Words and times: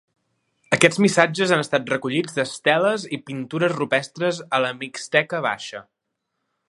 Aquests 0.75 1.01
missatges 1.05 1.53
han 1.57 1.61
estat 1.65 1.91
recollits 1.93 2.37
d'esteles 2.39 3.05
i 3.17 3.19
pintures 3.29 3.77
rupestres 3.77 4.41
a 4.59 4.63
la 4.65 4.73
Mixteca 4.81 5.43
Baixa. 5.51 5.85